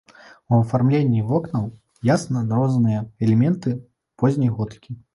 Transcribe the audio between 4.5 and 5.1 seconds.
готыкі.